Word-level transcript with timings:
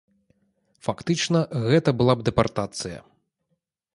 Фактычна, 0.85 1.39
гэта 1.69 1.89
была 2.01 2.13
б 2.21 2.27
дэпартацыя. 2.29 2.99